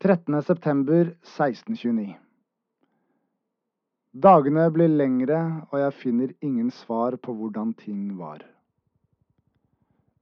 [0.04, 2.16] September 1629.
[4.12, 5.38] Dagene blir lengre,
[5.72, 8.44] og jeg finner ingen svar på hvordan ting var.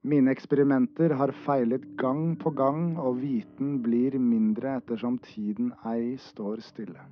[0.07, 6.63] Mine eksperimenter har feilet gang på gang, og viten blir mindre ettersom tiden ei står
[6.63, 7.03] stille.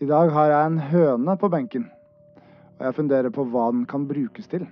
[0.00, 1.90] I dag har jeg en høne på benken,
[2.78, 4.64] og jeg funderer på hva den kan brukes til.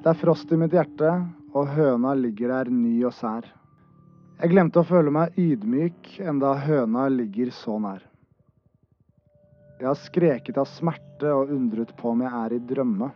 [0.06, 1.12] Det er frost i mitt hjerte,
[1.58, 3.48] og høna ligger der ny og sær.
[4.38, 8.04] Jeg glemte å føle meg ydmyk enda høna ligger så nær.
[9.80, 13.10] Jeg har skreket av smerte og undret på om jeg er i drømme.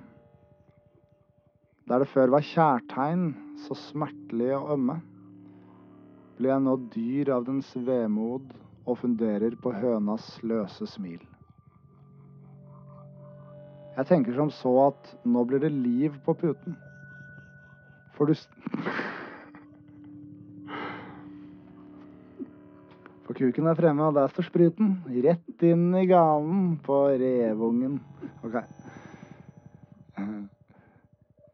[1.86, 3.28] Der det før var kjærtegn,
[3.68, 4.98] så smertelig og ømme,
[6.42, 8.50] blir jeg nå dyr av dens vemod
[8.88, 11.22] og funderer på hønas løse smil.
[14.00, 16.78] Jeg tenker som så at nå blir det liv på puten.
[18.16, 18.34] For du
[23.28, 25.04] For kuken er fremme, og der står spruten.
[25.26, 28.00] Rett inn i ganen på revungen.
[28.48, 28.56] OK.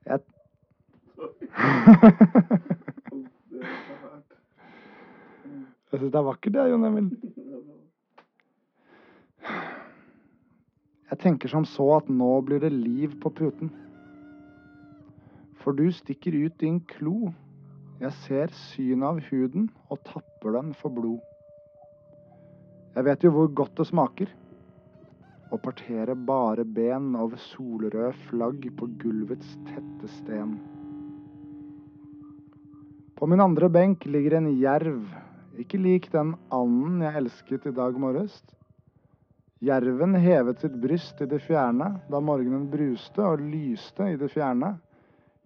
[0.06, 0.22] Jeg
[5.92, 7.10] Jeg syns det er vakkert, jeg, Jon Emil.
[11.12, 13.70] Jeg tenker som så at nå blir det liv på puten.
[15.62, 17.32] For du stikker ut din klo.
[18.02, 21.22] Jeg ser synet av huden og tapper den for blod.
[22.96, 24.32] Jeg vet jo hvor godt det smaker.
[25.54, 30.58] Å partere bare ben over solrøde flagg på gulvets tette sten.
[33.16, 35.06] På min andre benk ligger en jerv,
[35.62, 38.42] ikke lik den anden jeg elsket i dag morges.
[39.64, 44.74] Jerven hevet sitt bryst i det fjerne da morgenen bruste og lyste i det fjerne,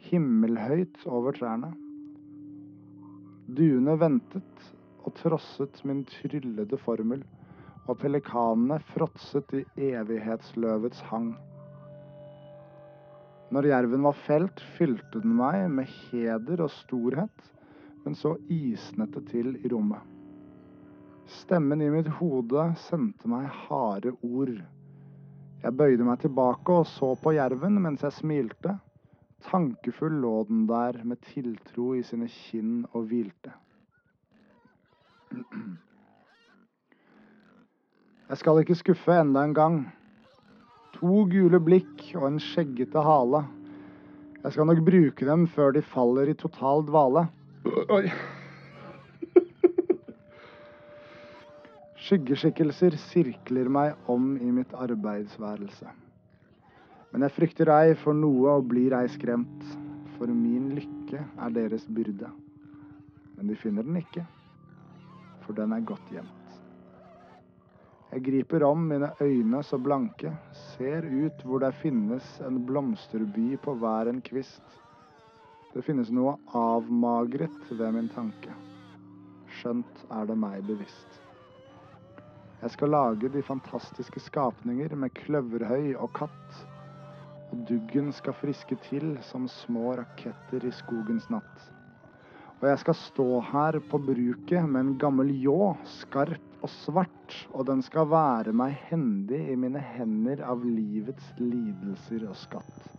[0.10, 1.70] himmelhøyt over trærne.
[3.46, 4.66] Duene ventet
[5.06, 7.22] og trosset min tryllede formel
[7.86, 11.32] og pelikanene fråtset i evighetsløvets hang.
[13.54, 17.50] Når jerven var felt, fylte den meg med heder og storhet,
[18.06, 20.02] men så isnet det til i rommet.
[21.30, 24.56] Stemmen i mitt hode sendte meg harde ord.
[25.60, 28.78] Jeg bøyde meg tilbake og så på jerven mens jeg smilte.
[29.46, 33.54] Tankefull lå den der med tiltro i sine kinn og hvilte.
[38.30, 39.78] Jeg skal ikke skuffe enda en gang.
[40.98, 43.46] To gule blikk og en skjeggete hale.
[44.42, 47.28] Jeg skal nok bruke dem før de faller i total dvale.
[47.94, 48.06] Oi.
[52.10, 55.92] Skyggeskikkelser sirkler meg om i mitt arbeidsværelse.
[57.12, 59.68] Men jeg frykter ei for noe og blir ei skremt,
[60.16, 62.32] for min lykke er deres byrde.
[63.36, 64.26] Men de finner den ikke,
[65.46, 66.58] for den er godt gjemt.
[68.10, 70.34] Jeg griper om mine øyne så blanke,
[70.74, 74.82] ser ut hvor det finnes en blomsterby på hver en kvist.
[75.78, 78.58] Det finnes noe avmagret ved min tanke.
[79.62, 81.19] Skjønt er det meg bevisst.
[82.60, 86.58] Jeg skal lage de fantastiske skapninger med kløverhøy og katt.
[87.50, 91.70] Og duggen skal friske til som små raketter i skogens natt.
[92.60, 97.64] Og jeg skal stå her på bruket med en gammel ljå, skarp og svart, og
[97.70, 102.90] den skal være meg hendig i mine hender av livets lidelser og skatt.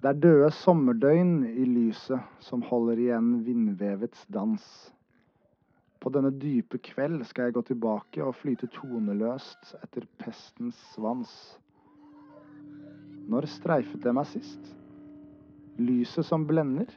[0.00, 4.64] Det er døde sommerdøgn i lyset som holder igjen vindvevets dans.
[6.08, 11.32] Denne dype kveld skal jeg gå tilbake og flyte toneløst etter pestens svans.
[13.28, 14.70] Når streifet det meg sist?
[15.76, 16.88] Lyset som blender?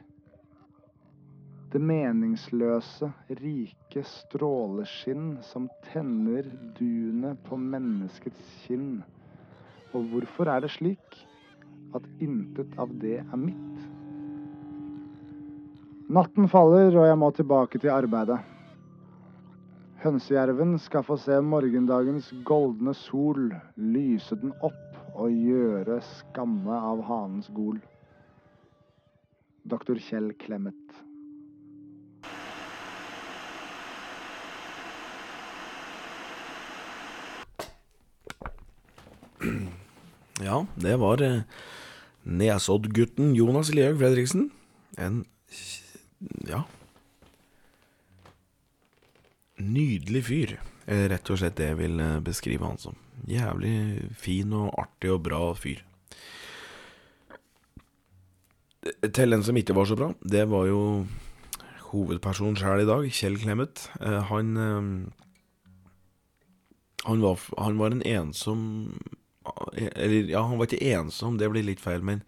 [1.72, 6.48] Det meningsløse, rike stråleskinn som tenner
[6.78, 9.02] dunet på menneskets kinn.
[9.92, 11.20] Og hvorfor er det slik
[11.96, 13.84] at intet av det er mitt?
[16.12, 18.40] Natten faller, og jeg må tilbake til arbeidet.
[20.02, 27.46] Hønsejerven skal få se morgendagens goldne sol, lyse den opp og gjøre skamme av hanens
[27.54, 27.78] gol.
[29.62, 30.74] Doktor Kjell Clemet.
[40.42, 41.46] Ja, det var eh,
[42.26, 44.48] Nesoddgutten Jonas Lihaug Fredriksen.
[44.98, 45.22] En
[46.50, 46.64] ja
[49.64, 50.58] nydelig fyr,
[50.90, 52.98] er rett og slett det jeg vil eh, beskrive han som.
[53.28, 55.82] Jævlig fin og artig og bra fyr.
[58.82, 60.80] Til en som ikke var så bra, det var jo
[61.92, 63.86] hovedpersonen sjøl i dag, Kjell Clemet.
[64.00, 64.56] Eh, han
[67.02, 68.62] han var, han var en ensom
[69.74, 72.22] eller, ja, han var ikke ensom, det blir litt feil, men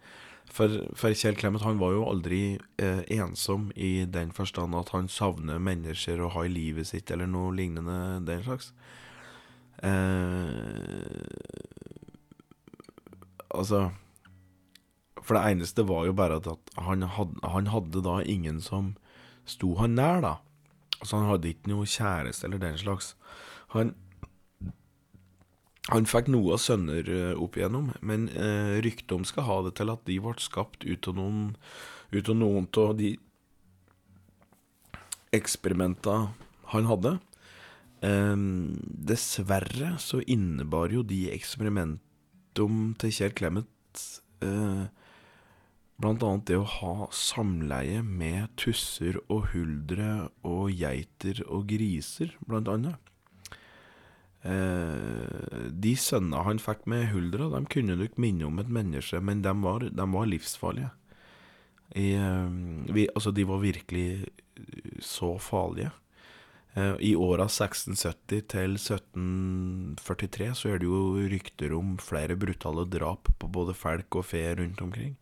[0.55, 2.41] for, for Kjell Clemet han var jo aldri
[2.79, 7.27] eh, ensom i den forstand at han savner mennesker å ha i livet sitt, eller
[7.27, 8.71] noe lignende den slags.
[9.83, 11.25] Eh,
[13.51, 13.89] altså
[15.19, 16.47] For det eneste var jo bare at,
[16.87, 18.93] han, had, han, hadde da ingen som
[19.43, 20.35] sto han nær, da.
[21.01, 23.15] Altså Han hadde ikke noe kjæreste eller den slags.
[23.75, 23.91] Han
[25.91, 29.75] han fikk noe av sønner eh, opp igjennom, men eh, ryktet om skal ha det
[29.77, 33.11] til at de ble skapt ut av noen av de
[35.35, 36.17] eksperimenta
[36.73, 37.15] han hadde.
[38.01, 38.35] Eh,
[39.13, 44.05] dessverre så innebar jo de eksperimentum til Kjell Clemet
[44.41, 44.85] eh,
[46.01, 52.71] blant annet det å ha samleie med tusser og huldre og geiter og griser, blant
[52.71, 53.14] annet.
[54.45, 59.41] Eh, de sønnene han fikk med huldra, de kunne nok minne om et menneske, men
[59.45, 60.91] de var, de var livsfarlige.
[61.95, 62.49] I, eh,
[62.93, 65.91] vi, altså, de var virkelig eh, så farlige.
[66.75, 73.47] I åra 1670 til 1743 så er det jo rykter om flere brutale drap på
[73.47, 75.13] både folk og fe rundt omkring,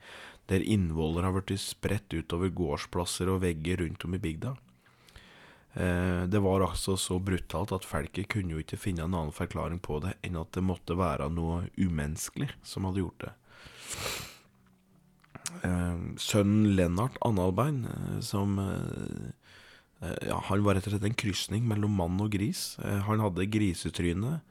[0.50, 4.56] der innvoller har blitt spredt utover gårdsplasser og vegger rundt om i bygda.
[5.74, 9.80] Eh, det var altså så brutalt at folket kunne jo ikke finne en annen forklaring
[9.82, 13.34] på det enn at det måtte være noe umenneskelig som hadde gjort det.
[15.66, 18.60] Eh, sønnen Lennart Annalbein, eh, som
[20.04, 22.76] ja, Han var rett og slett en krysning mellom mann og gris.
[23.08, 24.42] Han hadde grisetryne,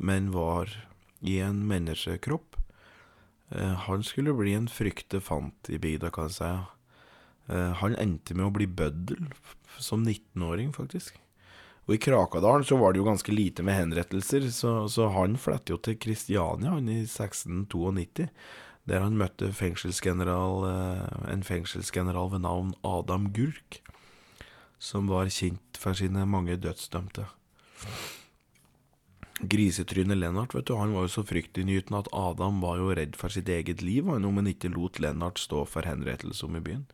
[0.00, 0.72] men var
[1.20, 2.56] i en menneskekropp.
[3.84, 6.73] Han skulle bli en fryktefant i bygda, kan jeg si.
[7.46, 9.28] Eh, han endte med å bli bøddel
[9.78, 11.18] som 19-åring, faktisk.
[11.84, 15.74] Og i Krakadalen så var det jo ganske lite med henrettelser, så, så han flyttet
[15.74, 18.30] jo til Kristiania han i 1692,
[18.88, 23.82] der han møtte fengselsgeneral, eh, en fengselsgeneral ved navn Adam Gurk,
[24.80, 27.28] som var kjent for sine mange dødsdømte.
[29.44, 33.32] Grisetrynet Lennart vet du, han var jo så fryktinngytende at Adam var jo redd for
[33.32, 36.86] sitt eget liv han om han ikke lot Lennart stå for henrettelse om i byen.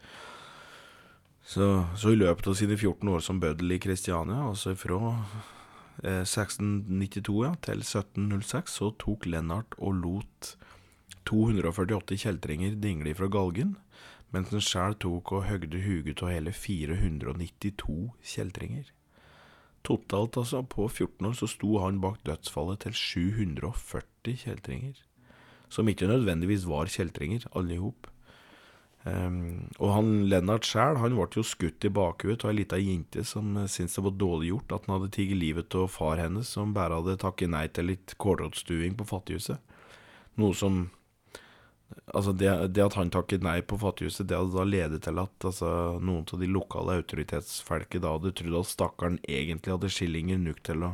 [1.50, 4.98] Så, så, i løpet av sine 14 år som bøddel i Kristiania, altså fra
[6.04, 10.52] eh, 1692 ja, til 1706, så tok Lennart og lot
[11.26, 13.74] 248 kjeltringer dingle fra galgen,
[14.30, 18.94] mens han sjæl tok og høgde huget av hele 492 kjeltringer.
[19.82, 25.02] Totalt, altså, på 14 år så sto han bak dødsfallet til 740 kjeltringer.
[25.66, 28.06] Som ikke nødvendigvis var kjeltringer, alle i hop.
[29.00, 33.54] Um, og han Lennart sjæl, ble jo skutt i bakhuet av ei lita jente som
[33.64, 36.98] syntes det var dårlig gjort at han hadde tatt livet av far hennes, som bare
[37.00, 39.76] hadde takket nei til litt kålrotstuing på fattighuset.
[40.40, 40.88] Noe som
[42.14, 45.46] Altså, det, det at han takket nei på fattighuset, det hadde da ledet til at
[45.46, 50.60] altså, noen av de lokale autoritetsfolket da hadde trodd at stakkaren egentlig hadde skillinger nok
[50.66, 50.92] til å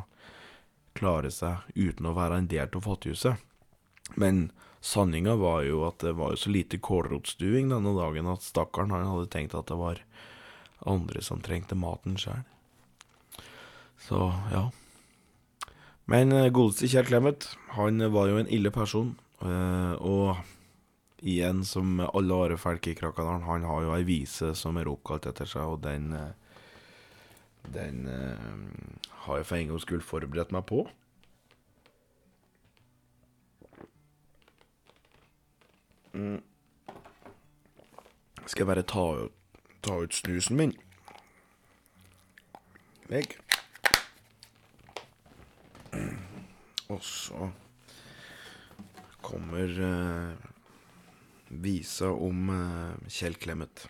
[0.96, 3.44] klare seg uten å være en del av fattighuset.
[4.16, 4.46] Men
[4.86, 9.30] sanninga var jo at det var så lite kålrotstuing denne dagen at stakkaren han hadde
[9.32, 10.02] tenkt at det var
[10.86, 12.44] andre som trengte maten sjøl.
[14.06, 14.20] Så,
[14.52, 14.68] ja.
[16.06, 20.36] Men eh, godeste Kjell Clemet, han var jo en ille person, eh, og
[21.26, 25.26] igjen, som alle andre folk i Krakadalen, han har jo ei vise som er oppkalt
[25.26, 26.34] etter seg, og den eh,
[27.66, 30.84] Den har jeg for en gangs skyld forberedt meg på.
[36.16, 36.42] Mm.
[38.46, 39.04] Skal jeg bare ta,
[39.84, 40.72] ta ut snusen min.
[43.10, 43.36] Vekk.
[46.88, 47.50] Og så
[49.26, 50.48] kommer eh,
[51.48, 53.88] visa om eh, Kjell Clemet.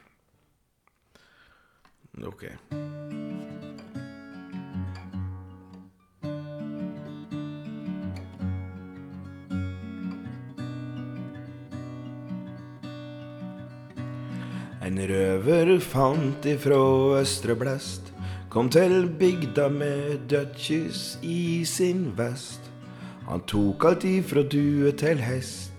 [2.24, 2.49] Ok.
[14.97, 16.80] En røver fant ifra
[17.20, 18.09] østre blest,
[18.49, 22.72] kom til bygda med dødskyss i sin vest.
[23.28, 25.76] Han tok alt ifra due til hest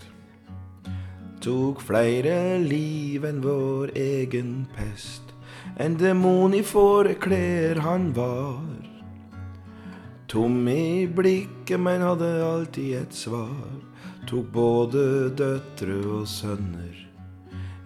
[1.48, 5.24] tok flere liv enn vår egen pest.
[5.80, 8.84] En demon i fåreklær han var.
[10.28, 13.76] Tom i blikket, men hadde alltid et svar.
[14.28, 15.04] Tok både
[15.40, 17.07] døtre og sønner.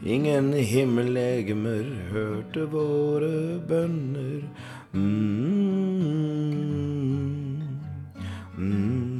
[0.03, 4.41] Ingen himmellegemer hørte våre bønner.
[4.93, 5.01] Mm,
[8.57, 9.11] mm.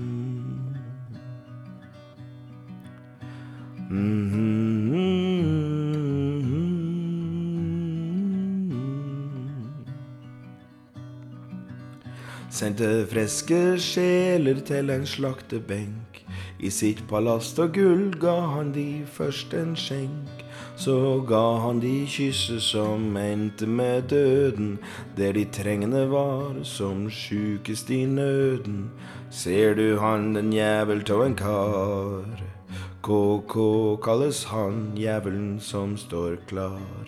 [12.49, 16.25] Sendte friske sjeler til en slaktebenk.
[16.59, 20.40] I sitt palast og gull ga han de først en skjenk.
[20.81, 24.79] Så ga han de kysset som endte med døden,
[25.13, 28.87] der de trengende var som sjukest i nøden.
[29.29, 32.41] Ser du han den jævel tå en kar?
[33.05, 33.57] KK
[34.01, 37.05] kalles han, jævelen som står klar.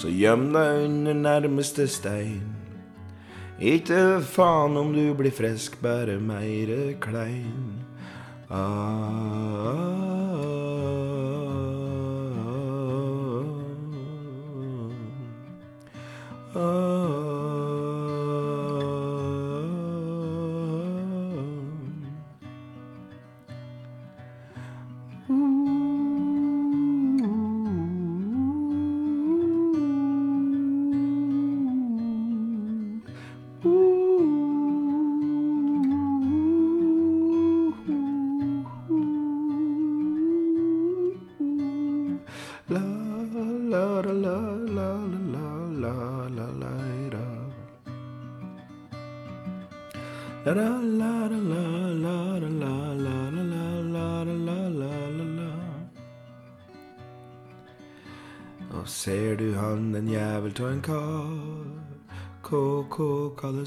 [0.00, 2.56] Så gjem deg under nærmeste stein.
[3.60, 7.84] Ikke faen om du blir frisk, bare meire klein.
[8.48, 9.89] Ah, ah,
[16.54, 16.89] ah.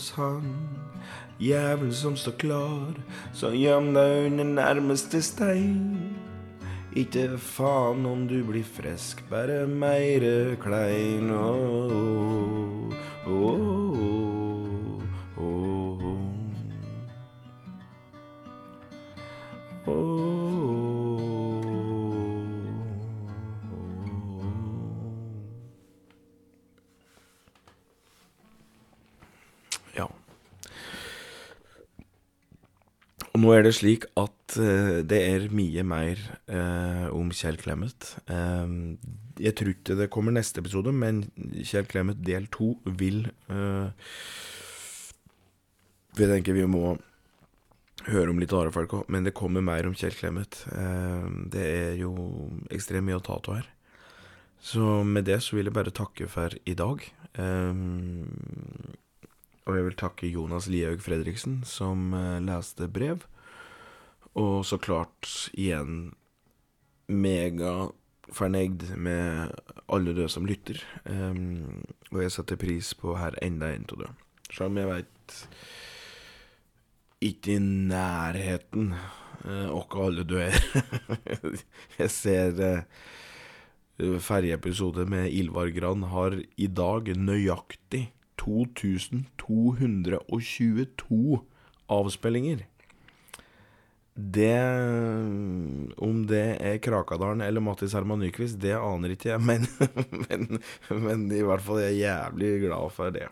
[0.04, 0.70] Kalles han,
[1.40, 2.94] jævelen som står klar,
[3.34, 6.16] så gjem deg under nærmeste stein.
[6.96, 11.32] Ikke faen om du blir frisk, bare meire klein.
[11.32, 12.94] Oh,
[13.28, 13.83] oh, oh,
[33.64, 36.20] er det slik at eh, det er mye mer
[36.52, 38.10] eh, om Kjell Clemet.
[38.28, 38.74] Eh,
[39.40, 41.24] jeg tror ikke det kommer neste episode, men
[41.64, 44.12] Kjell Clemet del to vil eh,
[46.20, 46.98] Jeg tenker vi må
[48.12, 50.60] høre om litt andre folk òg, men det kommer mer om Kjell Clemet.
[50.76, 52.12] Eh, det er jo
[52.74, 53.70] ekstremt mye å ta av her.
[54.64, 57.04] Så med det så vil jeg bare takke for i dag.
[57.36, 58.28] Um,
[59.68, 63.24] og jeg vil takke Jonas Lihaug Fredriksen, som eh, leste brev.
[64.40, 66.14] Og så klart igjen
[67.12, 69.52] megafornøyd med
[69.92, 70.80] alle dere som lytter.
[71.06, 74.14] Um, og jeg setter pris på her enda en av dere.
[74.50, 75.48] Selv om jeg veit
[77.24, 80.56] ikke i nærheten uh, hvem alle du er.
[82.02, 82.82] jeg ser uh,
[84.24, 91.42] Ferje episode med Ilvar Gran har i dag nøyaktig 2222
[91.94, 92.66] avspillinger.
[94.14, 94.58] Det
[95.98, 99.66] Om det er Krakadalen eller Mattis Herman Nyquist, det aner ikke jeg, men,
[100.28, 100.60] men,
[100.92, 103.28] men i hvert fall er jeg jævlig glad for det.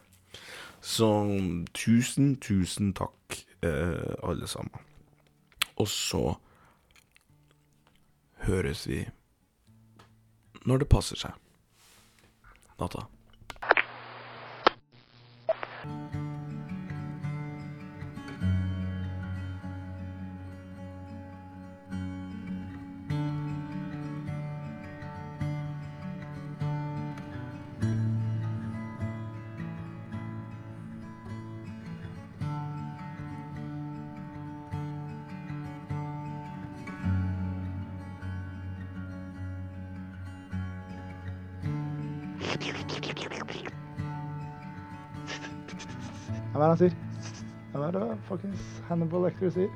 [0.82, 1.08] Så
[1.78, 4.82] tusen, tusen takk, eh, alle sammen.
[5.78, 6.24] Og så
[8.48, 9.04] høres vi
[10.66, 11.38] når det passer seg.
[12.82, 13.06] Natta.
[46.72, 46.96] Han sier?
[47.72, 49.72] Hva er det fuckings Hannibal Lecter sier?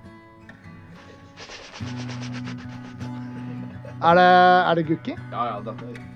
[4.05, 5.15] Er det, er det Gukki?
[5.31, 6.14] Ja, ja, dette